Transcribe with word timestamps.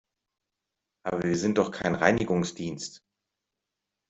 Aber 1.05 1.21
wir 1.21 1.37
sind 1.37 1.59
doch 1.59 1.69
kein 1.69 1.93
Reinigungsdienst! 1.93 3.03